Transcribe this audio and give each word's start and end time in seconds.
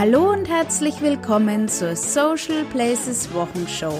Hallo 0.00 0.30
und 0.30 0.48
herzlich 0.48 1.00
willkommen 1.00 1.66
zur 1.66 1.96
Social 1.96 2.62
Places 2.66 3.34
Wochenshow. 3.34 3.98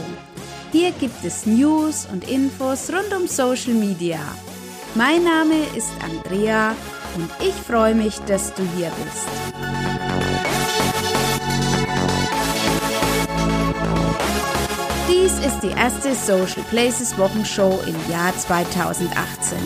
Hier 0.70 0.92
gibt 0.92 1.24
es 1.24 1.44
News 1.44 2.06
und 2.12 2.30
Infos 2.30 2.88
rund 2.88 3.12
um 3.20 3.26
Social 3.26 3.74
Media. 3.74 4.20
Mein 4.94 5.24
Name 5.24 5.56
ist 5.76 5.90
Andrea 6.00 6.76
und 7.16 7.28
ich 7.40 7.52
freue 7.52 7.96
mich, 7.96 8.16
dass 8.28 8.54
du 8.54 8.62
hier 8.76 8.92
bist. 9.02 9.26
Dies 15.10 15.32
ist 15.44 15.60
die 15.64 15.76
erste 15.76 16.14
Social 16.14 16.62
Places 16.70 17.18
Wochenshow 17.18 17.80
im 17.88 17.96
Jahr 18.08 18.32
2018 18.38 19.58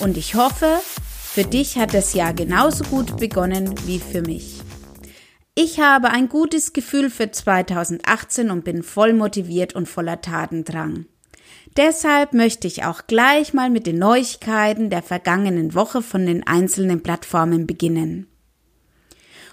und 0.00 0.18
ich 0.18 0.34
hoffe, 0.34 0.82
für 0.84 1.44
dich 1.44 1.78
hat 1.78 1.94
das 1.94 2.12
Jahr 2.12 2.34
genauso 2.34 2.84
gut 2.84 3.16
begonnen 3.16 3.74
wie 3.86 4.00
für 4.00 4.20
mich. 4.20 4.62
Ich 5.54 5.80
habe 5.80 6.08
ein 6.08 6.30
gutes 6.30 6.72
Gefühl 6.72 7.10
für 7.10 7.30
2018 7.30 8.50
und 8.50 8.64
bin 8.64 8.82
voll 8.82 9.12
motiviert 9.12 9.74
und 9.74 9.86
voller 9.86 10.22
Tatendrang. 10.22 11.04
Deshalb 11.76 12.32
möchte 12.32 12.66
ich 12.66 12.84
auch 12.84 13.06
gleich 13.06 13.52
mal 13.52 13.68
mit 13.68 13.86
den 13.86 13.98
Neuigkeiten 13.98 14.88
der 14.88 15.02
vergangenen 15.02 15.74
Woche 15.74 16.00
von 16.00 16.24
den 16.24 16.46
einzelnen 16.46 17.02
Plattformen 17.02 17.66
beginnen. 17.66 18.28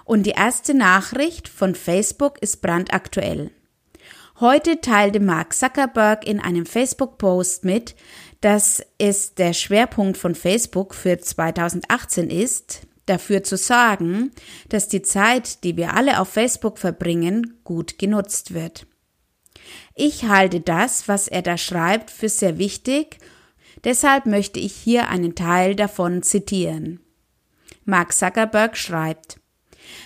Und 0.06 0.26
die 0.26 0.32
erste 0.32 0.74
Nachricht 0.74 1.50
von 1.50 1.76
Facebook 1.76 2.42
ist 2.42 2.62
brandaktuell. 2.62 3.52
Heute 4.40 4.80
teilte 4.80 5.20
Mark 5.20 5.54
Zuckerberg 5.54 6.26
in 6.26 6.40
einem 6.40 6.66
Facebook-Post 6.66 7.66
mit, 7.66 7.96
dass 8.40 8.82
es 8.98 9.36
der 9.36 9.52
Schwerpunkt 9.52 10.18
von 10.18 10.34
Facebook 10.34 10.96
für 10.96 11.20
2018 11.20 12.30
ist, 12.30 12.88
dafür 13.10 13.44
zu 13.44 13.58
sorgen, 13.58 14.32
dass 14.70 14.88
die 14.88 15.02
Zeit, 15.02 15.64
die 15.64 15.78
wir 15.78 15.94
alle 15.96 16.20
auf 16.20 16.30
Facebook 16.30 16.78
verbringen, 16.78 17.60
gut 17.64 17.98
genutzt 17.98 18.54
wird. 18.54 18.86
Ich 19.96 20.26
halte 20.26 20.62
das, 20.62 21.08
was 21.08 21.28
er 21.28 21.42
da 21.42 21.58
schreibt, 21.58 22.12
für 22.12 22.30
sehr 22.30 22.58
wichtig, 22.58 23.18
deshalb 23.84 24.26
möchte 24.26 24.60
ich 24.60 24.74
hier 24.74 25.10
einen 25.10 25.36
Teil 25.36 25.76
davon 25.76 26.24
zitieren. 26.24 27.00
Mark 27.86 28.14
Zuckerberg 28.14 28.78
schreibt, 28.78 29.40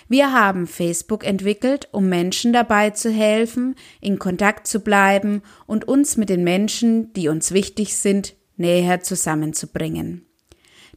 wir 0.07 0.31
haben 0.31 0.67
Facebook 0.67 1.25
entwickelt, 1.25 1.89
um 1.91 2.07
Menschen 2.07 2.53
dabei 2.53 2.91
zu 2.91 3.11
helfen, 3.11 3.75
in 3.99 4.19
Kontakt 4.19 4.67
zu 4.67 4.79
bleiben 4.79 5.41
und 5.65 5.87
uns 5.87 6.17
mit 6.17 6.29
den 6.29 6.43
Menschen, 6.43 7.11
die 7.13 7.27
uns 7.27 7.51
wichtig 7.51 7.95
sind, 7.95 8.35
näher 8.55 9.01
zusammenzubringen. 9.01 10.25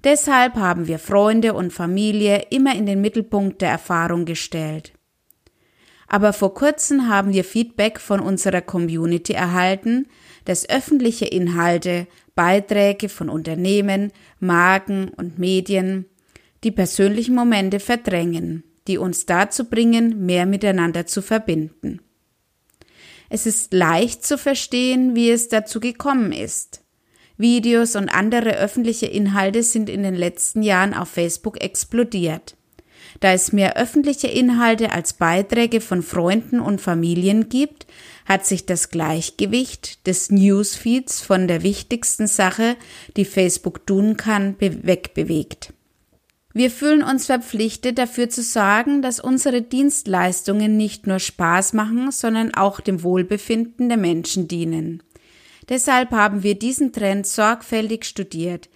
Deshalb 0.05 0.57
haben 0.57 0.87
wir 0.87 0.99
Freunde 0.99 1.55
und 1.55 1.73
Familie 1.73 2.47
immer 2.51 2.75
in 2.75 2.87
den 2.87 3.01
Mittelpunkt 3.01 3.63
der 3.63 3.71
Erfahrung 3.71 4.25
gestellt. 4.25 4.93
Aber 6.07 6.33
vor 6.33 6.55
kurzem 6.55 7.09
haben 7.09 7.33
wir 7.33 7.45
Feedback 7.45 7.99
von 7.99 8.21
unserer 8.21 8.61
Community 8.61 9.33
erhalten, 9.33 10.07
dass 10.45 10.69
öffentliche 10.69 11.25
Inhalte, 11.25 12.07
Beiträge 12.35 13.09
von 13.09 13.29
Unternehmen, 13.29 14.13
Marken 14.39 15.09
und 15.09 15.39
Medien 15.39 16.07
die 16.63 16.71
persönlichen 16.71 17.35
Momente 17.35 17.81
verdrängen, 17.81 18.63
die 18.87 18.99
uns 18.99 19.27
dazu 19.27 19.65
bringen, 19.65 20.25
mehr 20.25 20.47
miteinander 20.47 21.07
zu 21.07 21.23
verbinden. 21.23 22.01
Es 23.29 23.47
ist 23.47 23.73
leicht 23.73 24.25
zu 24.25 24.39
verstehen, 24.39 25.17
wie 25.17 25.31
es 25.31 25.49
dazu 25.49 25.81
gekommen 25.81 26.31
ist. 26.31 26.83
Videos 27.39 27.97
und 27.97 28.09
andere 28.09 28.57
öffentliche 28.57 29.07
Inhalte 29.07 29.63
sind 29.63 29.91
in 29.91 30.03
den 30.03 30.15
letzten 30.15 30.63
Jahren 30.63 30.95
auf 30.95 31.09
Facebook 31.09 31.63
explodiert. 31.63 32.57
Da 33.21 33.33
es 33.33 33.53
mehr 33.53 33.77
öffentliche 33.77 34.27
Inhalte 34.27 34.93
als 34.93 35.15
Beiträge 35.15 35.81
von 35.81 36.03
Freunden 36.03 36.61
und 36.61 36.81
Familien 36.81 37.49
gibt, 37.49 37.87
hat 38.27 38.45
sich 38.45 38.67
das 38.67 38.91
Gleichgewicht 38.91 40.07
des 40.07 40.31
Newsfeeds 40.31 41.21
von 41.23 41.49
der 41.49 41.63
wichtigsten 41.63 42.27
Sache, 42.27 42.77
die 43.17 43.25
Facebook 43.25 43.87
tun 43.87 44.17
kann, 44.17 44.57
wegbewegt. 44.59 45.73
Wir 46.53 46.71
fühlen 46.71 47.03
uns 47.03 47.27
verpflichtet, 47.27 47.99
dafür 47.99 48.31
zu 48.31 48.43
sorgen, 48.43 49.03
dass 49.03 49.21
unsere 49.21 49.61
Dienstleistungen 49.61 50.77
nicht 50.77 51.07
nur 51.07 51.19
Spaß 51.19 51.75
machen, 51.75 52.11
sondern 52.11 52.55
auch 52.55 52.81
dem 52.81 53.03
Wohlbefinden 53.03 53.91
der 53.91 53.99
Menschen 53.99 54.49
dienen. 54.49 55.03
Deshalb 55.69 56.13
haben 56.13 56.43
wir 56.43 56.57
diesen 56.59 56.93
Trend 56.93 57.27
sorgfältig 57.27 58.05
studiert. 58.05 58.69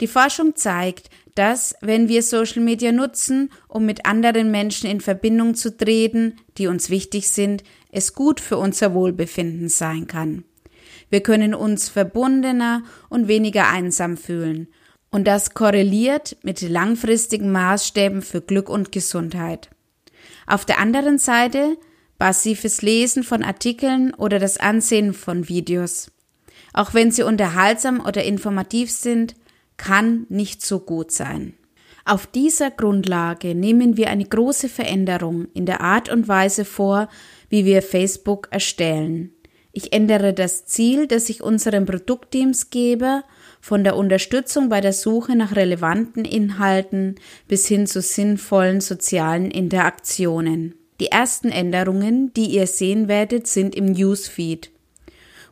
Die 0.00 0.06
Forschung 0.06 0.54
zeigt, 0.56 1.08
dass, 1.34 1.74
wenn 1.80 2.08
wir 2.08 2.22
Social 2.22 2.62
Media 2.62 2.92
nutzen, 2.92 3.50
um 3.68 3.86
mit 3.86 4.06
anderen 4.06 4.50
Menschen 4.50 4.90
in 4.90 5.00
Verbindung 5.00 5.54
zu 5.54 5.76
treten, 5.76 6.36
die 6.58 6.66
uns 6.66 6.90
wichtig 6.90 7.28
sind, 7.28 7.62
es 7.90 8.14
gut 8.14 8.40
für 8.40 8.58
unser 8.58 8.94
Wohlbefinden 8.94 9.68
sein 9.68 10.06
kann. 10.06 10.44
Wir 11.08 11.22
können 11.22 11.54
uns 11.54 11.88
verbundener 11.88 12.82
und 13.08 13.28
weniger 13.28 13.68
einsam 13.68 14.16
fühlen. 14.16 14.68
Und 15.10 15.26
das 15.26 15.54
korreliert 15.54 16.36
mit 16.42 16.60
langfristigen 16.62 17.52
Maßstäben 17.52 18.22
für 18.22 18.40
Glück 18.40 18.68
und 18.68 18.92
Gesundheit. 18.92 19.70
Auf 20.46 20.64
der 20.64 20.78
anderen 20.78 21.18
Seite 21.18 21.78
passives 22.18 22.82
Lesen 22.82 23.22
von 23.22 23.42
Artikeln 23.42 24.14
oder 24.14 24.38
das 24.38 24.58
Ansehen 24.58 25.12
von 25.12 25.48
Videos 25.48 26.10
auch 26.76 26.92
wenn 26.94 27.10
sie 27.10 27.22
unterhaltsam 27.22 28.04
oder 28.06 28.22
informativ 28.22 28.90
sind, 28.92 29.34
kann 29.78 30.26
nicht 30.28 30.64
so 30.64 30.78
gut 30.78 31.10
sein. 31.10 31.54
Auf 32.04 32.26
dieser 32.26 32.70
Grundlage 32.70 33.54
nehmen 33.54 33.96
wir 33.96 34.10
eine 34.10 34.26
große 34.26 34.68
Veränderung 34.68 35.48
in 35.54 35.66
der 35.66 35.80
Art 35.80 36.08
und 36.08 36.28
Weise 36.28 36.64
vor, 36.64 37.08
wie 37.48 37.64
wir 37.64 37.82
Facebook 37.82 38.48
erstellen. 38.50 39.32
Ich 39.72 39.92
ändere 39.92 40.32
das 40.32 40.66
Ziel, 40.66 41.06
das 41.06 41.28
ich 41.28 41.42
unseren 41.42 41.84
Produktteams 41.86 42.70
gebe, 42.70 43.24
von 43.60 43.82
der 43.82 43.96
Unterstützung 43.96 44.68
bei 44.68 44.80
der 44.80 44.92
Suche 44.92 45.34
nach 45.34 45.56
relevanten 45.56 46.24
Inhalten 46.24 47.16
bis 47.48 47.66
hin 47.66 47.86
zu 47.86 48.00
sinnvollen 48.00 48.80
sozialen 48.80 49.50
Interaktionen. 49.50 50.74
Die 51.00 51.08
ersten 51.08 51.48
Änderungen, 51.48 52.32
die 52.34 52.46
ihr 52.46 52.66
sehen 52.66 53.08
werdet, 53.08 53.46
sind 53.46 53.74
im 53.74 53.86
Newsfeed 53.86 54.70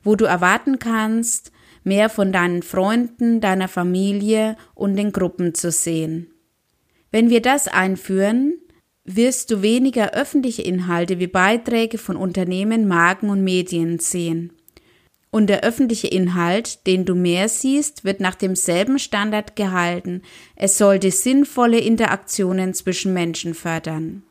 wo 0.04 0.14
du 0.14 0.26
erwarten 0.26 0.78
kannst, 0.78 1.50
mehr 1.82 2.08
von 2.08 2.32
deinen 2.32 2.62
Freunden, 2.62 3.40
deiner 3.40 3.68
Familie 3.68 4.56
und 4.74 4.96
den 4.96 5.12
Gruppen 5.12 5.54
zu 5.54 5.70
sehen. 5.70 6.30
Wenn 7.10 7.30
wir 7.30 7.42
das 7.42 7.68
einführen, 7.68 8.54
wirst 9.04 9.50
du 9.50 9.62
weniger 9.62 10.12
öffentliche 10.14 10.62
Inhalte 10.62 11.18
wie 11.18 11.26
Beiträge 11.26 11.98
von 11.98 12.16
Unternehmen, 12.16 12.88
Marken 12.88 13.28
und 13.28 13.44
Medien 13.44 13.98
sehen. 13.98 14.52
Und 15.30 15.48
der 15.48 15.62
öffentliche 15.64 16.06
Inhalt, 16.06 16.86
den 16.86 17.04
du 17.04 17.14
mehr 17.14 17.48
siehst, 17.48 18.04
wird 18.04 18.20
nach 18.20 18.36
demselben 18.36 18.98
Standard 18.98 19.56
gehalten. 19.56 20.22
Es 20.54 20.78
sollte 20.78 21.10
sinnvolle 21.10 21.80
Interaktionen 21.80 22.72
zwischen 22.72 23.12
Menschen 23.12 23.52
fördern. 23.54 24.22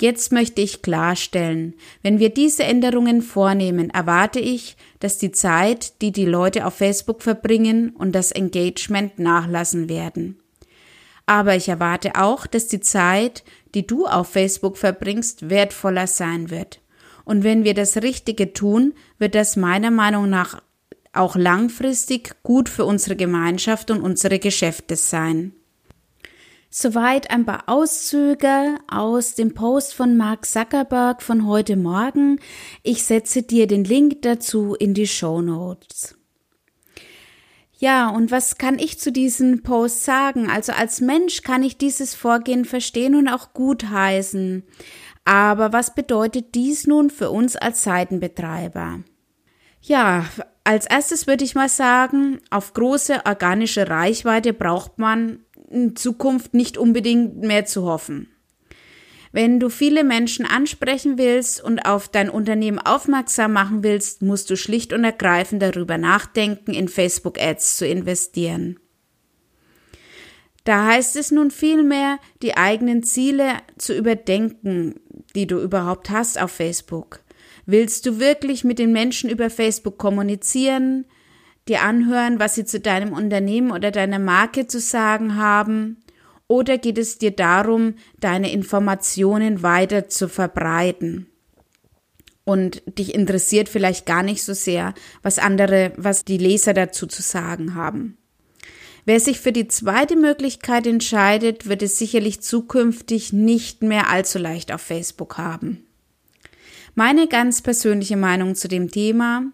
Jetzt 0.00 0.32
möchte 0.32 0.60
ich 0.60 0.82
klarstellen, 0.82 1.74
wenn 2.02 2.18
wir 2.18 2.30
diese 2.30 2.64
Änderungen 2.64 3.22
vornehmen, 3.22 3.90
erwarte 3.90 4.40
ich, 4.40 4.76
dass 5.00 5.18
die 5.18 5.32
Zeit, 5.32 6.00
die 6.02 6.12
die 6.12 6.24
Leute 6.24 6.66
auf 6.66 6.74
Facebook 6.74 7.22
verbringen 7.22 7.90
und 7.90 8.12
das 8.12 8.32
Engagement 8.32 9.18
nachlassen 9.18 9.88
werden. 9.88 10.38
Aber 11.26 11.56
ich 11.56 11.68
erwarte 11.68 12.14
auch, 12.14 12.46
dass 12.46 12.68
die 12.68 12.80
Zeit, 12.80 13.44
die 13.74 13.86
du 13.86 14.06
auf 14.06 14.28
Facebook 14.28 14.78
verbringst, 14.78 15.50
wertvoller 15.50 16.06
sein 16.06 16.50
wird. 16.50 16.80
Und 17.24 17.44
wenn 17.44 17.64
wir 17.64 17.74
das 17.74 17.98
Richtige 17.98 18.54
tun, 18.54 18.94
wird 19.18 19.34
das 19.34 19.56
meiner 19.56 19.90
Meinung 19.90 20.30
nach 20.30 20.62
auch 21.12 21.36
langfristig 21.36 22.34
gut 22.42 22.68
für 22.68 22.84
unsere 22.84 23.16
Gemeinschaft 23.16 23.90
und 23.90 24.00
unsere 24.00 24.38
Geschäfte 24.38 24.96
sein. 24.96 25.52
Soweit 26.70 27.30
ein 27.30 27.46
paar 27.46 27.64
Auszüge 27.66 28.76
aus 28.88 29.34
dem 29.34 29.54
Post 29.54 29.94
von 29.94 30.18
Mark 30.18 30.44
Zuckerberg 30.44 31.22
von 31.22 31.46
heute 31.46 31.76
Morgen. 31.76 32.40
Ich 32.82 33.04
setze 33.04 33.42
dir 33.42 33.66
den 33.66 33.84
Link 33.84 34.20
dazu 34.20 34.74
in 34.74 34.92
die 34.92 35.06
Show 35.06 35.40
Notes. 35.40 36.14
Ja, 37.78 38.10
und 38.10 38.30
was 38.30 38.58
kann 38.58 38.78
ich 38.78 38.98
zu 38.98 39.10
diesem 39.10 39.62
Post 39.62 40.04
sagen? 40.04 40.50
Also 40.50 40.72
als 40.72 41.00
Mensch 41.00 41.42
kann 41.42 41.62
ich 41.62 41.78
dieses 41.78 42.14
Vorgehen 42.14 42.66
verstehen 42.66 43.14
und 43.14 43.28
auch 43.28 43.54
gutheißen. 43.54 44.62
Aber 45.24 45.72
was 45.72 45.94
bedeutet 45.94 46.54
dies 46.54 46.86
nun 46.86 47.08
für 47.08 47.30
uns 47.30 47.56
als 47.56 47.82
Seitenbetreiber? 47.82 49.00
Ja, 49.80 50.26
als 50.64 50.84
erstes 50.84 51.26
würde 51.26 51.44
ich 51.44 51.54
mal 51.54 51.70
sagen, 51.70 52.40
auf 52.50 52.74
große 52.74 53.24
organische 53.24 53.88
Reichweite 53.88 54.52
braucht 54.52 54.98
man 54.98 55.46
in 55.70 55.96
Zukunft 55.96 56.54
nicht 56.54 56.78
unbedingt 56.78 57.38
mehr 57.38 57.64
zu 57.64 57.84
hoffen. 57.84 58.28
Wenn 59.32 59.60
du 59.60 59.68
viele 59.68 60.04
Menschen 60.04 60.46
ansprechen 60.46 61.18
willst 61.18 61.62
und 61.62 61.80
auf 61.80 62.08
dein 62.08 62.30
Unternehmen 62.30 62.78
aufmerksam 62.78 63.52
machen 63.52 63.82
willst, 63.82 64.22
musst 64.22 64.48
du 64.48 64.56
schlicht 64.56 64.92
und 64.92 65.04
ergreifend 65.04 65.62
darüber 65.62 65.98
nachdenken, 65.98 66.72
in 66.72 66.88
Facebook 66.88 67.38
Ads 67.38 67.76
zu 67.76 67.86
investieren. 67.86 68.80
Da 70.64 70.86
heißt 70.86 71.16
es 71.16 71.30
nun 71.30 71.50
vielmehr, 71.50 72.18
die 72.42 72.56
eigenen 72.56 73.02
Ziele 73.02 73.52
zu 73.78 73.94
überdenken, 73.94 75.00
die 75.34 75.46
du 75.46 75.60
überhaupt 75.60 76.10
hast 76.10 76.40
auf 76.40 76.50
Facebook. 76.50 77.20
Willst 77.64 78.06
du 78.06 78.18
wirklich 78.18 78.64
mit 78.64 78.78
den 78.78 78.92
Menschen 78.92 79.30
über 79.30 79.50
Facebook 79.50 79.98
kommunizieren, 79.98 81.06
dir 81.68 81.82
anhören, 81.82 82.40
was 82.40 82.54
sie 82.54 82.64
zu 82.64 82.80
deinem 82.80 83.12
Unternehmen 83.12 83.70
oder 83.70 83.90
deiner 83.90 84.18
Marke 84.18 84.66
zu 84.66 84.80
sagen 84.80 85.36
haben? 85.36 85.98
Oder 86.46 86.78
geht 86.78 86.98
es 86.98 87.18
dir 87.18 87.30
darum, 87.30 87.94
deine 88.20 88.52
Informationen 88.52 89.62
weiter 89.62 90.08
zu 90.08 90.28
verbreiten? 90.28 91.26
Und 92.44 92.82
dich 92.86 93.14
interessiert 93.14 93.68
vielleicht 93.68 94.06
gar 94.06 94.22
nicht 94.22 94.42
so 94.42 94.54
sehr, 94.54 94.94
was 95.22 95.38
andere, 95.38 95.92
was 95.96 96.24
die 96.24 96.38
Leser 96.38 96.72
dazu 96.72 97.06
zu 97.06 97.20
sagen 97.20 97.74
haben. 97.74 98.16
Wer 99.04 99.20
sich 99.20 99.40
für 99.40 99.52
die 99.52 99.68
zweite 99.68 100.16
Möglichkeit 100.16 100.86
entscheidet, 100.86 101.68
wird 101.68 101.82
es 101.82 101.98
sicherlich 101.98 102.40
zukünftig 102.40 103.32
nicht 103.32 103.82
mehr 103.82 104.10
allzu 104.10 104.38
leicht 104.38 104.72
auf 104.72 104.80
Facebook 104.80 105.38
haben. 105.38 105.86
Meine 106.94 107.28
ganz 107.28 107.62
persönliche 107.62 108.16
Meinung 108.16 108.54
zu 108.54 108.68
dem 108.68 108.90
Thema. 108.90 109.44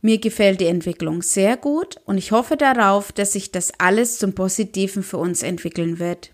Mir 0.00 0.18
gefällt 0.18 0.60
die 0.60 0.66
Entwicklung 0.66 1.22
sehr 1.22 1.56
gut 1.56 1.96
und 2.04 2.18
ich 2.18 2.30
hoffe 2.30 2.56
darauf, 2.56 3.10
dass 3.10 3.32
sich 3.32 3.50
das 3.50 3.72
alles 3.78 4.18
zum 4.18 4.34
Positiven 4.34 5.02
für 5.02 5.18
uns 5.18 5.42
entwickeln 5.42 5.98
wird. 5.98 6.30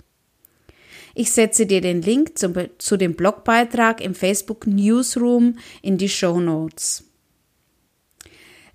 Ich 1.15 1.31
setze 1.31 1.65
dir 1.65 1.81
den 1.81 2.03
Link 2.03 2.37
zum, 2.39 2.55
zu 2.79 2.97
dem 2.97 3.15
Blogbeitrag 3.15 4.01
im 4.01 4.15
Facebook 4.15 4.67
Newsroom 4.67 5.59
in 5.81 5.97
die 5.97 6.09
Show 6.09 6.41
Notes. 6.41 7.05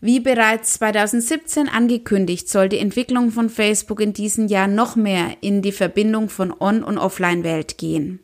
Wie 0.02 0.22
bereits 0.22 0.76
2017 0.76 1.68
angekündigt, 1.68 2.48
soll 2.48 2.70
die 2.70 2.78
Entwicklung 2.78 3.32
von 3.32 3.50
Facebook 3.50 4.00
in 4.00 4.14
diesem 4.14 4.48
Jahr 4.48 4.68
noch 4.68 4.96
mehr 4.96 5.36
in 5.42 5.62
die 5.62 5.74
Verbindung 5.74 6.30
von 6.30 6.54
On- 6.58 6.84
und 6.84 6.98
Offline-Welt 6.98 7.78
gehen. 7.78 8.22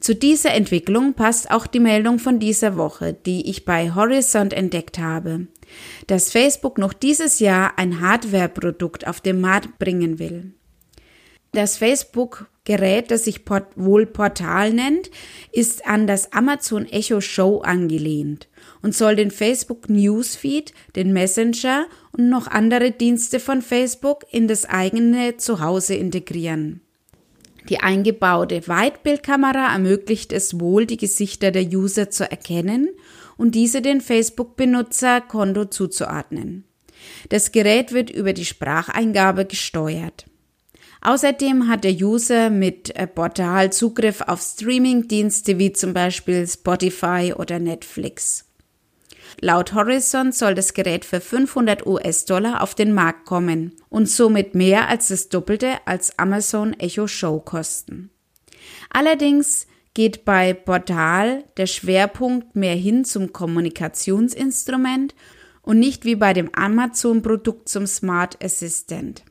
Zu 0.00 0.14
dieser 0.14 0.52
Entwicklung 0.52 1.12
passt 1.12 1.50
auch 1.50 1.66
die 1.66 1.80
Meldung 1.80 2.18
von 2.18 2.38
dieser 2.38 2.76
Woche, 2.76 3.12
die 3.12 3.48
ich 3.50 3.66
bei 3.66 3.94
Horizont 3.94 4.54
entdeckt 4.54 4.98
habe, 4.98 5.46
dass 6.06 6.30
Facebook 6.30 6.78
noch 6.78 6.92
dieses 6.92 7.40
Jahr 7.40 7.78
ein 7.78 8.00
Hardware-Produkt 8.00 9.06
auf 9.06 9.20
den 9.20 9.40
Markt 9.40 9.78
bringen 9.78 10.18
will. 10.18 10.52
Das 11.54 11.76
Facebook-Gerät, 11.76 13.12
das 13.12 13.24
sich 13.24 13.44
Port 13.44 13.68
wohl 13.76 14.06
Portal 14.06 14.72
nennt, 14.72 15.10
ist 15.52 15.86
an 15.86 16.08
das 16.08 16.32
Amazon 16.32 16.86
Echo 16.86 17.20
Show 17.20 17.60
angelehnt 17.60 18.48
und 18.82 18.94
soll 18.94 19.14
den 19.14 19.30
Facebook 19.30 19.88
Newsfeed, 19.88 20.74
den 20.96 21.12
Messenger 21.12 21.86
und 22.10 22.28
noch 22.28 22.48
andere 22.48 22.90
Dienste 22.90 23.38
von 23.38 23.62
Facebook 23.62 24.26
in 24.32 24.48
das 24.48 24.64
eigene 24.64 25.36
Zuhause 25.36 25.94
integrieren. 25.94 26.80
Die 27.68 27.78
eingebaute 27.78 28.68
Weitbildkamera 28.68 29.72
ermöglicht 29.72 30.32
es 30.32 30.60
wohl, 30.60 30.86
die 30.86 30.98
Gesichter 30.98 31.50
der 31.50 31.64
User 31.64 32.10
zu 32.10 32.30
erkennen 32.30 32.88
und 33.36 33.54
diese 33.54 33.82
den 33.82 34.00
Facebook-Benutzerkonto 34.00 35.66
zuzuordnen. 35.66 36.64
Das 37.28 37.52
Gerät 37.52 37.92
wird 37.92 38.10
über 38.10 38.32
die 38.32 38.44
Spracheingabe 38.44 39.44
gesteuert. 39.44 40.26
Außerdem 41.00 41.68
hat 41.68 41.84
der 41.84 41.92
User 41.92 42.48
mit 42.48 42.96
äh, 42.96 43.06
Portal 43.06 43.70
Zugriff 43.72 44.22
auf 44.22 44.40
Streaming-Dienste 44.40 45.58
wie 45.58 45.72
zum 45.72 45.92
Beispiel 45.92 46.46
Spotify 46.48 47.34
oder 47.36 47.58
Netflix. 47.58 48.46
Laut 49.40 49.74
Horizon 49.74 50.32
soll 50.32 50.54
das 50.54 50.72
Gerät 50.72 51.04
für 51.04 51.20
500 51.20 51.86
US-Dollar 51.86 52.62
auf 52.62 52.74
den 52.74 52.94
Markt 52.94 53.26
kommen 53.26 53.72
und 53.90 54.08
somit 54.08 54.54
mehr 54.54 54.88
als 54.88 55.08
das 55.08 55.28
Doppelte 55.28 55.76
als 55.84 56.18
Amazon 56.18 56.72
Echo 56.74 57.06
Show 57.06 57.40
kosten. 57.40 58.10
Allerdings 58.90 59.66
geht 59.94 60.24
bei 60.24 60.52
Portal 60.52 61.44
der 61.56 61.66
Schwerpunkt 61.66 62.56
mehr 62.56 62.74
hin 62.74 63.04
zum 63.04 63.32
Kommunikationsinstrument 63.32 65.14
und 65.62 65.78
nicht 65.78 66.04
wie 66.04 66.16
bei 66.16 66.32
dem 66.32 66.50
Amazon-Produkt 66.54 67.68
zum 67.68 67.86
Smart 67.86 68.44
Assistant. 68.44 69.24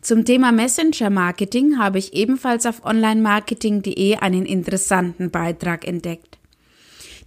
Zum 0.00 0.26
Thema 0.26 0.52
Messenger 0.52 1.08
Marketing 1.08 1.78
habe 1.78 1.98
ich 1.98 2.12
ebenfalls 2.12 2.66
auf 2.66 2.84
onlinemarketing.de 2.84 4.16
einen 4.16 4.44
interessanten 4.44 5.30
Beitrag 5.30 5.86
entdeckt. 5.88 6.38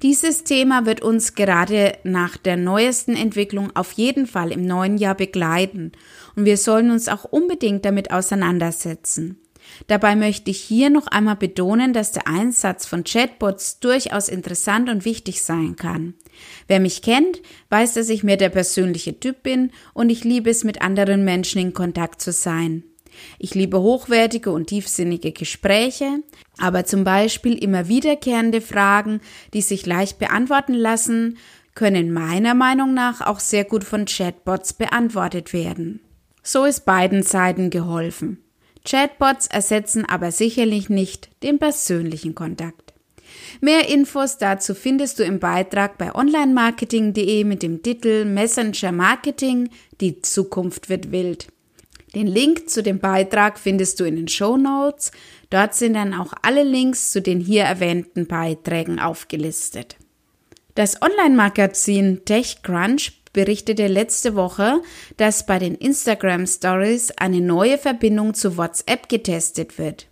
Dieses 0.03 0.43
Thema 0.43 0.85
wird 0.85 1.01
uns 1.01 1.33
gerade 1.33 1.97
nach 2.03 2.37
der 2.37 2.55
neuesten 2.55 3.15
Entwicklung 3.15 3.75
auf 3.75 3.93
jeden 3.93 4.27
Fall 4.27 4.51
im 4.51 4.63
neuen 4.63 4.99
Jahr 4.99 5.15
begleiten 5.15 5.93
und 6.35 6.45
wir 6.45 6.57
sollen 6.57 6.91
uns 6.91 7.07
auch 7.07 7.23
unbedingt 7.23 7.83
damit 7.83 8.11
auseinandersetzen. 8.11 9.39
Dabei 9.87 10.15
möchte 10.15 10.51
ich 10.51 10.59
hier 10.59 10.89
noch 10.89 11.07
einmal 11.07 11.35
betonen, 11.35 11.93
dass 11.93 12.11
der 12.11 12.27
Einsatz 12.27 12.85
von 12.85 13.03
Chatbots 13.03 13.79
durchaus 13.79 14.29
interessant 14.29 14.89
und 14.89 15.05
wichtig 15.05 15.41
sein 15.41 15.75
kann. 15.75 16.15
Wer 16.67 16.79
mich 16.79 17.01
kennt, 17.01 17.41
weiß, 17.69 17.93
dass 17.93 18.09
ich 18.09 18.23
mir 18.23 18.37
der 18.37 18.49
persönliche 18.49 19.19
Typ 19.19 19.43
bin 19.43 19.71
und 19.93 20.09
ich 20.09 20.23
liebe 20.23 20.49
es, 20.49 20.63
mit 20.63 20.81
anderen 20.81 21.23
Menschen 21.23 21.61
in 21.61 21.73
Kontakt 21.73 22.21
zu 22.21 22.31
sein. 22.31 22.83
Ich 23.39 23.55
liebe 23.55 23.81
hochwertige 23.81 24.51
und 24.51 24.67
tiefsinnige 24.67 25.31
Gespräche, 25.31 26.23
aber 26.59 26.85
zum 26.85 27.03
Beispiel 27.03 27.55
immer 27.55 27.87
wiederkehrende 27.87 28.61
Fragen, 28.61 29.21
die 29.53 29.61
sich 29.61 29.85
leicht 29.85 30.19
beantworten 30.19 30.73
lassen, 30.73 31.37
können 31.73 32.11
meiner 32.11 32.55
Meinung 32.55 32.93
nach 32.93 33.21
auch 33.21 33.39
sehr 33.39 33.63
gut 33.63 33.83
von 33.83 34.05
Chatbots 34.05 34.73
beantwortet 34.73 35.53
werden. 35.53 36.01
So 36.41 36.65
ist 36.65 36.85
beiden 36.85 37.23
Seiten 37.23 37.69
geholfen. 37.69 38.43
Chatbots 38.87 39.47
ersetzen 39.47 40.05
aber 40.05 40.31
sicherlich 40.31 40.89
nicht 40.89 41.29
den 41.43 41.59
persönlichen 41.59 42.35
Kontakt. 42.35 42.93
Mehr 43.59 43.89
Infos 43.89 44.37
dazu 44.37 44.73
findest 44.73 45.19
du 45.19 45.23
im 45.23 45.39
Beitrag 45.39 45.97
bei 45.97 46.15
onlinemarketing.de 46.15 47.43
mit 47.43 47.63
dem 47.63 47.83
Titel 47.83 48.23
Messenger 48.23 48.91
Marketing, 48.91 49.69
die 49.99 50.21
Zukunft 50.21 50.89
wird 50.89 51.11
wild. 51.11 51.47
Den 52.15 52.27
Link 52.27 52.69
zu 52.69 52.81
dem 52.81 52.99
Beitrag 52.99 53.59
findest 53.59 53.99
du 53.99 54.05
in 54.05 54.15
den 54.15 54.27
Show 54.29 54.55
Notes. 54.55 55.11
Dort 55.49 55.75
sind 55.75 55.93
dann 55.93 56.13
auch 56.13 56.33
alle 56.41 56.63
Links 56.63 57.11
zu 57.11 57.21
den 57.21 57.41
hier 57.41 57.63
erwähnten 57.63 58.25
Beiträgen 58.25 58.99
aufgelistet. 58.99 59.97
Das 60.75 61.01
Online-Magazin 61.01 62.21
TechCrunch 62.23 63.16
berichtete 63.37 63.85
letzte 63.85 64.33
Woche, 64.33 64.81
dass 65.17 65.45
bei 65.45 65.59
den 65.59 65.75
Instagram 65.75 66.47
Stories 66.47 67.11
eine 67.11 67.39
neue 67.39 67.77
Verbindung 67.77 68.33
zu 68.33 68.57
WhatsApp 68.57 69.09
getestet 69.09 69.77
wird. 69.77 70.07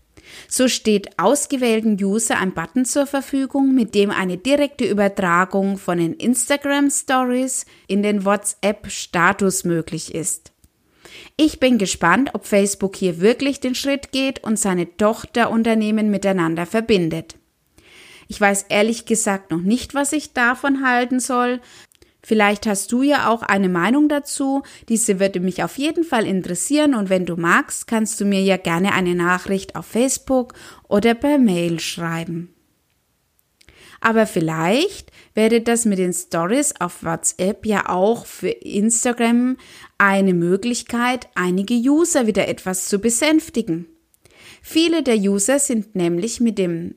So 0.48 0.68
steht 0.68 1.18
ausgewählten 1.18 1.98
User 2.00 2.38
ein 2.38 2.54
Button 2.54 2.86
zur 2.86 3.08
Verfügung, 3.08 3.74
mit 3.74 3.96
dem 3.96 4.12
eine 4.12 4.38
direkte 4.38 4.86
Übertragung 4.86 5.80
von 5.80 5.98
den 5.98 6.14
Instagram 6.14 6.92
Stories 6.92 7.66
in 7.88 8.04
den 8.04 8.26
WhatsApp 8.26 8.92
Status 8.92 9.64
möglich 9.64 10.14
ist. 10.14 10.52
Ich 11.36 11.60
bin 11.60 11.80
gespannt, 11.80 12.30
ob 12.34 12.46
Facebook 12.46 12.96
hier 12.96 13.22
wirklich 13.22 13.60
den 13.60 13.74
Schritt 13.74 14.12
geht 14.12 14.44
und 14.44 14.60
seine 14.60 14.98
Tochterunternehmen 14.98 16.12
miteinander 16.12 16.68
verbindet. 16.68 17.38
Ich 18.28 18.40
weiß 18.40 18.68
ehrlich 18.70 19.06
gesagt 19.06 19.50
noch 19.50 19.62
nicht, 19.62 19.96
was 19.96 20.14
ich 20.14 20.34
davon 20.34 20.86
halten 20.86 21.20
soll. 21.20 21.60
Vielleicht 22.28 22.66
hast 22.66 22.92
du 22.92 23.04
ja 23.04 23.30
auch 23.30 23.44
eine 23.44 23.70
Meinung 23.70 24.10
dazu. 24.10 24.64
Diese 24.90 25.20
würde 25.20 25.40
mich 25.40 25.64
auf 25.64 25.78
jeden 25.78 26.04
Fall 26.04 26.26
interessieren 26.26 26.96
und 26.96 27.12
wenn 27.12 27.28
du 27.28 27.36
magst, 27.36 27.86
kannst 27.86 28.20
du 28.20 28.26
mir 28.26 28.42
ja 28.42 28.58
gerne 28.58 28.94
eine 28.94 29.14
Nachricht 29.14 29.76
auf 29.76 29.86
Facebook 29.86 30.56
oder 30.88 31.14
per 31.14 31.38
Mail 31.38 31.80
schreiben. 31.80 32.52
Aber 34.02 34.26
vielleicht 34.26 35.12
wäre 35.36 35.62
das 35.62 35.86
mit 35.86 36.00
den 36.00 36.14
Stories 36.14 36.74
auf 36.80 37.04
WhatsApp 37.04 37.64
ja 37.64 37.90
auch 37.90 38.26
für 38.26 38.50
Instagram 38.50 39.58
eine 40.00 40.34
Möglichkeit, 40.34 41.28
einige 41.36 41.76
User 41.76 42.26
wieder 42.26 42.48
etwas 42.48 42.88
zu 42.88 42.98
besänftigen. 42.98 43.86
Viele 44.64 45.04
der 45.04 45.18
User 45.18 45.60
sind 45.60 45.96
nämlich 45.96 46.40
mit 46.40 46.58
dem 46.58 46.96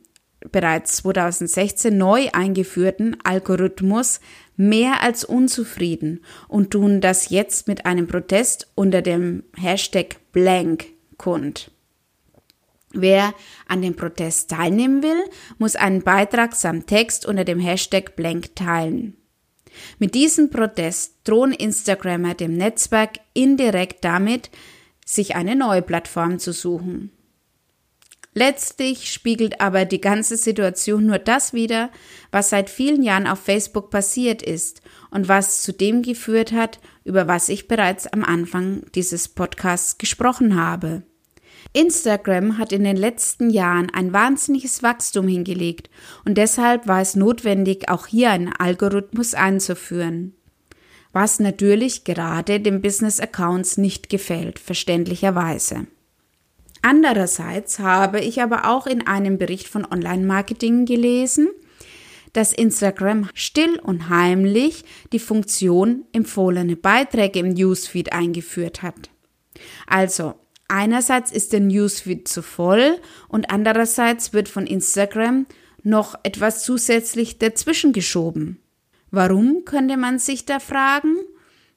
bereits 0.53 0.97
2016 0.97 1.97
neu 1.97 2.29
eingeführten 2.33 3.19
Algorithmus 3.25 4.21
mehr 4.59 5.03
als 5.03 5.25
unzufrieden 5.25 6.21
und 6.49 6.73
tun 6.73 7.01
das 7.01 7.31
jetzt 7.31 7.69
mit 7.69 7.87
einem 7.87 8.07
Protest 8.07 8.71
unter 8.75 9.01
dem 9.01 9.45
Hashtag 9.57 10.17
Blank 10.33 10.87
kund. 11.17 11.71
Wer 12.93 13.35
an 13.69 13.83
dem 13.83 13.95
Protest 13.97 14.51
teilnehmen 14.51 15.03
will, 15.03 15.25
muss 15.59 15.77
einen 15.77 16.03
Beitrag 16.03 16.55
samt 16.55 16.89
Text 16.89 17.25
unter 17.25 17.45
dem 17.45 17.61
Hashtag 17.61 18.17
Blank 18.17 18.57
teilen. 18.57 19.17
Mit 19.99 20.15
diesem 20.15 20.51
Protest 20.51 21.17
drohen 21.25 21.53
Instagrammer 21.53 22.35
dem 22.35 22.57
Netzwerk 22.57 23.21
indirekt 23.35 24.05
damit, 24.05 24.51
sich 25.05 25.37
eine 25.37 25.55
neue 25.55 25.83
Plattform 25.83 26.39
zu 26.39 26.53
suchen. 26.53 27.13
Letztlich 28.39 29.11
spiegelt 29.11 29.61
aber 29.61 29.85
die 29.85 30.01
ganze 30.01 30.37
Situation 30.37 31.07
nur 31.07 31.19
das 31.19 31.55
wider, 31.55 31.91
was 32.31 32.51
seit 32.51 32.71
vielen 32.71 33.03
Jahren 33.03 33.27
auf 33.27 33.41
Facebook 33.41 33.91
passiert 33.91 34.43
ist 34.43 34.81
und 35.11 35.27
was 35.27 35.61
zu 35.63 35.73
dem 35.73 36.03
geführt 36.03 36.53
hat, 36.53 36.79
über 37.03 37.27
was 37.27 37.49
ich 37.49 37.67
bereits 37.67 38.07
am 38.07 38.23
Anfang 38.23 38.83
dieses 38.95 39.27
Podcasts 39.27 39.99
gesprochen 39.99 40.55
habe. 40.55 41.03
Instagram 41.73 42.59
hat 42.59 42.73
in 42.73 42.85
den 42.85 42.97
letzten 42.97 43.51
Jahren 43.51 43.91
ein 43.93 44.13
wahnsinniges 44.13 44.85
Wachstum 44.85 45.27
hingelegt 45.27 45.91
und 46.25 46.39
deshalb 46.39 46.87
war 46.87 47.01
es 47.01 47.17
notwendig, 47.17 47.89
auch 47.89 48.07
hier 48.07 48.31
einen 48.31 48.53
Algorithmus 48.53 49.35
einzuführen. 49.35 50.33
Was 51.11 51.41
natürlich 51.41 52.05
gerade 52.05 52.61
den 52.61 52.83
Business 52.83 53.19
Accounts 53.19 53.79
nicht 53.79 54.09
gefällt, 54.09 54.61
verständlicherweise. 54.61 55.89
Andererseits 56.83 57.79
habe 57.79 58.21
ich 58.21 58.43
aber 58.43 58.69
auch 58.71 58.87
in 58.87 59.07
einem 59.07 59.39
Bericht 59.39 59.69
von 59.69 59.85
Online-Marketing 59.85 60.85
gelesen, 60.85 61.49
dass 62.33 62.53
Instagram 62.53 63.29
still 63.35 63.79
und 63.81 64.09
heimlich 64.09 64.85
die 65.13 65.19
Funktion 65.19 66.05
empfohlene 66.13 66.77
Beiträge 66.77 67.41
im 67.41 67.51
Newsfeed 67.51 68.13
eingeführt 68.13 68.83
hat. 68.83 69.11
Also, 69.87 70.35
einerseits 70.69 71.33
ist 71.33 71.53
der 71.53 71.61
Newsfeed 71.61 72.29
zu 72.29 72.43
voll 72.43 72.99
und 73.29 73.51
andererseits 73.51 74.33
wird 74.33 74.49
von 74.49 74.67
Instagram 74.67 75.47
noch 75.83 76.15
etwas 76.23 76.65
zusätzlich 76.65 77.39
dazwischen 77.39 77.93
geschoben. 77.93 78.61
Warum 79.11 79.65
könnte 79.65 79.97
man 79.97 80.19
sich 80.19 80.45
da 80.45 80.61
fragen? 80.61 81.17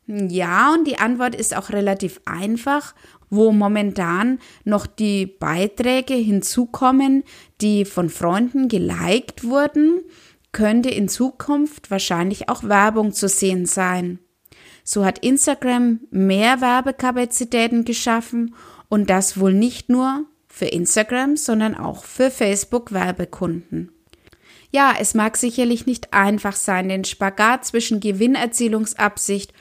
Ja, 0.08 0.74
und 0.74 0.86
die 0.86 0.98
Antwort 0.98 1.36
ist 1.36 1.55
auch 1.55 1.70
relativ 1.70 2.20
einfach, 2.25 2.93
wo 3.31 3.51
momentan 3.51 4.38
noch 4.63 4.85
die 4.85 5.25
Beiträge 5.25 6.13
hinzukommen, 6.13 7.23
die 7.61 7.85
von 7.85 8.09
Freunden 8.09 8.67
geliked 8.67 9.45
wurden, 9.45 10.01
könnte 10.51 10.89
in 10.89 11.07
Zukunft 11.07 11.89
wahrscheinlich 11.89 12.50
auch 12.50 12.63
Werbung 12.63 13.13
zu 13.13 13.27
sehen 13.27 13.65
sein. 13.65 14.19
So 14.83 15.05
hat 15.05 15.19
Instagram 15.19 16.01
mehr 16.11 16.61
Werbekapazitäten 16.61 17.85
geschaffen 17.85 18.53
und 18.89 19.09
das 19.09 19.39
wohl 19.39 19.53
nicht 19.53 19.89
nur 19.89 20.25
für 20.47 20.65
Instagram, 20.65 21.38
sondern 21.38 21.75
auch 21.75 22.03
für 22.03 22.29
Facebook 22.29 22.91
Werbekunden. 22.91 23.93
Ja, 24.71 24.93
es 25.00 25.13
mag 25.13 25.38
sicherlich 25.38 25.85
nicht 25.85 26.13
einfach 26.13 26.55
sein, 26.55 26.89
den 26.89 27.05
Spagat 27.05 27.65
zwischen 27.65 28.01
Gewinnerzielungsabsicht 28.01 29.53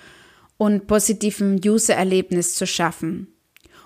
und 0.56 0.86
positivem 0.86 1.60
User-Erlebnis 1.64 2.54
zu 2.54 2.66
schaffen. 2.66 3.28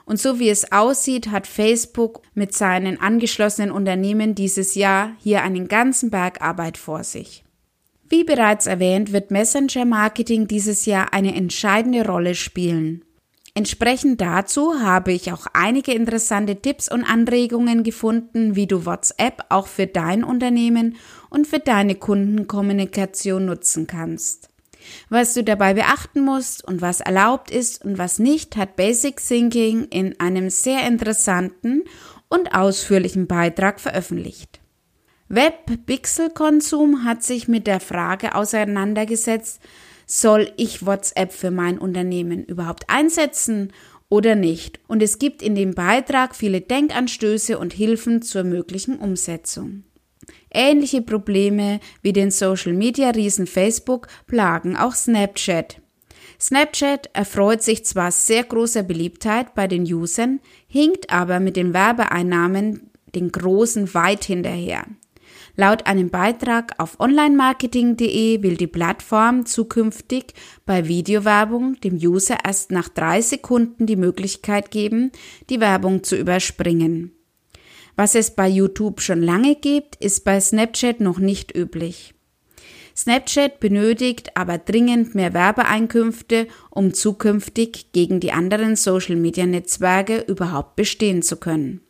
Und 0.05 0.21
so 0.21 0.39
wie 0.39 0.51
es 0.51 0.71
aussieht, 0.71 1.31
hat 1.31 1.47
Facebook 1.47 2.21
mit 2.35 2.55
seinen 2.55 3.01
angeschlossenen 3.01 3.71
Unternehmen 3.71 4.35
dieses 4.35 4.75
Jahr 4.75 5.13
hier 5.19 5.43
einen 5.43 5.69
ganzen 5.69 6.11
Berg 6.11 6.43
Arbeit 6.43 6.77
vor 6.77 7.05
sich. 7.05 7.45
Wie 8.09 8.25
bereits 8.25 8.67
erwähnt, 8.67 9.13
wird 9.13 9.31
Messenger 9.31 9.87
Marketing 9.87 10.47
dieses 10.47 10.85
Jahr 10.85 11.13
eine 11.15 11.35
entscheidende 11.35 12.07
Rolle 12.07 12.35
spielen. 12.35 13.05
Entsprechend 13.55 14.21
dazu 14.21 14.81
habe 14.81 15.13
ich 15.13 15.33
auch 15.33 15.47
einige 15.53 15.93
interessante 15.93 16.57
Tipps 16.57 16.91
und 16.91 17.05
Anregungen 17.05 17.85
gefunden, 17.85 18.57
wie 18.57 18.67
du 18.67 18.85
WhatsApp 18.85 19.45
auch 19.49 19.69
für 19.69 19.87
dein 19.87 20.25
Unternehmen 20.25 20.97
und 21.31 21.47
für 21.47 21.61
deine 21.61 21.95
Kundenkommunikation 21.95 23.47
nutzen 23.47 23.87
kannst. 23.87 24.49
Was 25.09 25.35
du 25.35 25.45
dabei 25.45 25.75
beachten 25.75 26.25
musst 26.25 26.65
und 26.65 26.81
was 26.81 27.01
erlaubt 27.01 27.51
ist 27.51 27.85
und 27.85 27.99
was 27.99 28.19
nicht, 28.19 28.57
hat 28.57 28.77
Basic 28.77 29.17
Thinking 29.17 29.85
in 29.91 30.19
einem 30.21 30.51
sehr 30.51 30.87
interessanten 30.87 31.85
und 32.29 32.55
ausführlichen 32.55 33.27
Beitrag 33.27 33.81
veröffentlicht. 33.81 34.61
Web-Pixel-Konsum 35.29 37.05
hat 37.05 37.23
sich 37.23 37.49
mit 37.49 37.67
der 37.67 37.81
Frage 37.81 38.35
auseinandergesetzt, 38.35 39.61
soll 40.07 40.53
ich 40.57 40.85
WhatsApp 40.85 41.33
für 41.33 41.51
mein 41.51 41.79
Unternehmen 41.79 42.45
überhaupt 42.45 42.85
einsetzen 42.89 43.73
oder 44.09 44.35
nicht? 44.35 44.81
Und 44.87 45.03
es 45.03 45.19
gibt 45.19 45.43
in 45.43 45.55
dem 45.55 45.75
Beitrag 45.75 46.37
viele 46.37 46.61
Denkanstöße 46.61 47.59
und 47.59 47.73
Hilfen 47.73 48.23
zur 48.23 48.45
möglichen 48.45 48.99
Umsetzung. 48.99 49.85
Ähnliche 50.55 51.03
Probleme 51.03 51.81
wie 52.01 52.13
den 52.13 52.31
Social 52.31 52.73
Media 52.73 53.11
Riesen 53.11 53.49
Facebook 53.49 54.07
plagen 54.29 54.77
auch 54.77 54.95
Snapchat. 54.95 55.81
Snapchat 56.41 57.11
erfreut 57.13 57.63
sich 57.63 57.85
zwar 57.85 58.13
sehr 58.13 58.45
großer 58.45 58.85
Beliebtheit 58.85 59.55
bei 59.55 59.67
den 59.67 59.83
Usern, 59.83 60.41
hinkt 60.69 61.11
aber 61.11 61.41
mit 61.41 61.57
den 61.57 61.75
Werbeeinnahmen 61.75 62.91
den 63.15 63.33
Großen 63.33 63.95
weit 63.95 64.25
hinterher. 64.25 64.85
Laut 65.57 65.87
einem 65.87 66.11
Beitrag 66.11 66.75
auf 66.79 66.99
onlinemarketing.de 67.01 68.43
will 68.43 68.57
die 68.57 68.67
Plattform 68.67 69.47
zukünftig 69.47 70.35
bei 70.67 70.89
Videowerbung 70.89 71.81
dem 71.81 71.95
User 71.95 72.39
erst 72.45 72.71
nach 72.73 72.89
drei 72.89 73.21
Sekunden 73.21 73.87
die 73.87 73.97
Möglichkeit 73.97 74.71
geben, 74.71 75.13
die 75.51 75.61
Werbung 75.61 76.03
zu 76.03 76.17
überspringen. 76.17 77.13
Was 77.97 78.15
es 78.15 78.33
bei 78.33 78.49
YouTube 78.49 79.01
schon 79.01 79.23
lange 79.23 79.55
gibt, 79.55 79.97
ist 79.97 80.25
bei 80.25 80.41
Snapchat 80.41 81.01
noch 81.01 81.19
nicht 81.19 81.57
üblich. 81.57 82.15
Snapchat 82.97 83.61
benötigt 83.61 84.37
aber 84.37 84.59
dringend 84.59 85.15
mehr 85.15 85.35
Werbeeinkünfte, 85.35 86.47
um 86.71 86.95
zukünftig 86.95 87.93
gegen 87.93 88.21
die 88.21 88.33
anderen 88.33 88.77
Social-Media-Netzwerke 88.77 90.21
überhaupt 90.21 90.77
bestehen 90.77 91.23
zu 91.23 91.37
können. 91.37 91.84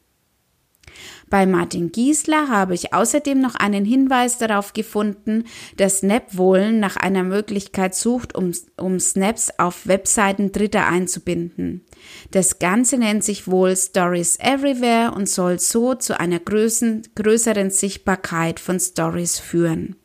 Bei 1.34 1.46
Martin 1.46 1.90
Giesler 1.90 2.46
habe 2.48 2.74
ich 2.74 2.94
außerdem 2.94 3.40
noch 3.40 3.56
einen 3.56 3.84
Hinweis 3.84 4.38
darauf 4.38 4.72
gefunden, 4.72 5.42
dass 5.76 5.98
Snapwohlen 5.98 6.78
nach 6.78 6.94
einer 6.94 7.24
Möglichkeit 7.24 7.96
sucht, 7.96 8.36
um, 8.36 8.52
um 8.76 9.00
Snaps 9.00 9.50
auf 9.58 9.88
Webseiten 9.88 10.52
Dritter 10.52 10.86
einzubinden. 10.86 11.84
Das 12.30 12.60
Ganze 12.60 12.98
nennt 12.98 13.24
sich 13.24 13.48
wohl 13.48 13.76
Stories 13.76 14.38
Everywhere 14.38 15.12
und 15.16 15.28
soll 15.28 15.58
so 15.58 15.96
zu 15.96 16.20
einer 16.20 16.38
größeren, 16.38 17.02
größeren 17.16 17.70
Sichtbarkeit 17.70 18.60
von 18.60 18.78
Stories 18.78 19.40
führen. 19.40 19.96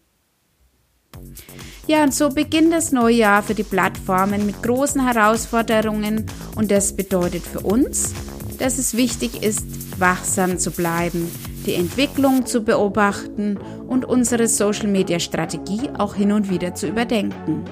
Ja, 1.86 2.02
und 2.02 2.12
so 2.16 2.30
beginnt 2.30 2.74
das 2.74 2.92
neue 2.92 3.18
Jahr 3.18 3.44
für 3.44 3.54
die 3.54 3.62
Plattformen 3.62 4.48
mit 4.48 4.64
großen 4.64 5.06
Herausforderungen 5.06 6.26
und 6.56 6.72
das 6.72 6.96
bedeutet 6.96 7.44
für 7.44 7.60
uns, 7.60 8.16
dass 8.58 8.80
es 8.80 8.98
wichtig 8.98 9.44
ist, 9.44 9.89
wachsam 10.00 10.58
zu 10.58 10.72
bleiben, 10.72 11.32
die 11.66 11.76
Entwicklung 11.76 12.46
zu 12.46 12.62
beobachten 12.62 13.58
und 13.88 14.06
unsere 14.06 14.48
Social-Media-Strategie 14.48 15.90
auch 15.98 16.16
hin 16.16 16.32
und 16.32 16.50
wieder 16.50 16.76
zu 16.76 16.88
überdenken. 16.88 17.66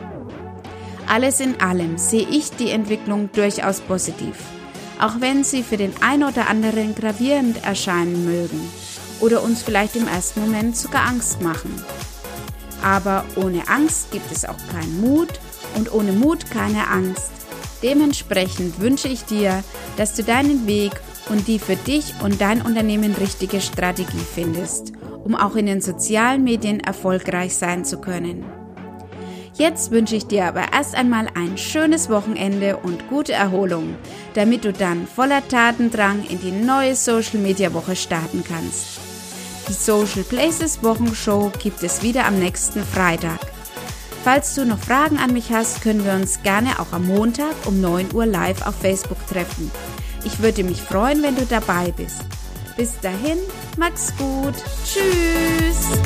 Alles 1.07 1.39
in 1.39 1.59
allem 1.61 1.97
sehe 1.97 2.27
ich 2.29 2.51
die 2.51 2.69
Entwicklung 2.69 3.29
durchaus 3.31 3.79
positiv, 3.79 4.35
auch 4.99 5.21
wenn 5.21 5.43
sie 5.43 5.63
für 5.63 5.77
den 5.77 5.93
ein 6.01 6.23
oder 6.23 6.49
anderen 6.49 6.95
gravierend 6.95 7.63
erscheinen 7.63 8.25
mögen 8.25 8.59
oder 9.21 9.41
uns 9.41 9.63
vielleicht 9.63 9.95
im 9.95 10.07
ersten 10.07 10.41
Moment 10.41 10.75
sogar 10.75 11.07
Angst 11.07 11.41
machen. 11.41 11.73
Aber 12.83 13.25
ohne 13.35 13.67
Angst 13.67 14.11
gibt 14.11 14.31
es 14.31 14.45
auch 14.45 14.57
keinen 14.71 15.01
Mut 15.01 15.39
und 15.75 15.91
ohne 15.93 16.11
Mut 16.11 16.51
keine 16.51 16.87
Angst. 16.87 17.31
Dementsprechend 17.81 18.79
wünsche 18.79 19.07
ich 19.07 19.23
dir, 19.23 19.63
dass 19.97 20.13
du 20.15 20.23
deinen 20.23 20.67
Weg 20.67 20.91
und 21.29 21.47
die 21.47 21.59
für 21.59 21.75
dich 21.75 22.13
und 22.23 22.41
dein 22.41 22.61
Unternehmen 22.61 23.13
richtige 23.15 23.61
Strategie 23.61 24.25
findest, 24.33 24.93
um 25.23 25.35
auch 25.35 25.55
in 25.55 25.65
den 25.65 25.81
sozialen 25.81 26.43
Medien 26.43 26.79
erfolgreich 26.79 27.55
sein 27.55 27.85
zu 27.85 27.99
können. 27.99 28.45
Jetzt 29.57 29.89
wünsche 29.89 30.15
ich 30.15 30.27
dir 30.27 30.45
aber 30.45 30.71
erst 30.71 30.93
einmal 30.93 31.27
ein 31.33 31.57
schönes 31.57 32.09
Wochenende 32.09 32.77
und 32.77 33.09
gute 33.09 33.33
Erholung, 33.33 33.95
damit 34.35 34.65
du 34.65 34.71
dann 34.71 35.07
voller 35.07 35.47
Tatendrang 35.47 36.23
in 36.29 36.39
die 36.39 36.51
neue 36.51 36.95
Social 36.95 37.39
Media 37.39 37.73
Woche 37.73 37.95
starten 37.95 38.43
kannst. 38.47 38.99
Die 39.67 39.73
Social 39.73 40.23
Places 40.23 40.83
Wochenshow 40.83 41.51
gibt 41.61 41.81
es 41.81 42.03
wieder 42.03 42.25
am 42.25 42.37
nächsten 42.37 42.83
Freitag. 42.83 43.39
Falls 44.23 44.53
du 44.53 44.65
noch 44.65 44.77
Fragen 44.77 45.17
an 45.17 45.33
mich 45.33 45.51
hast, 45.51 45.81
können 45.81 46.05
wir 46.05 46.13
uns 46.13 46.43
gerne 46.43 46.79
auch 46.79 46.91
am 46.91 47.07
Montag 47.07 47.55
um 47.65 47.81
9 47.81 48.13
Uhr 48.13 48.25
live 48.25 48.65
auf 48.67 48.75
Facebook 48.75 49.25
treffen. 49.27 49.71
Ich 50.23 50.39
würde 50.39 50.63
mich 50.63 50.81
freuen, 50.81 51.23
wenn 51.23 51.35
du 51.35 51.45
dabei 51.45 51.91
bist. 51.95 52.21
Bis 52.75 52.99
dahin, 52.99 53.37
mach's 53.77 54.13
gut. 54.17 54.55
Tschüss. 54.85 55.97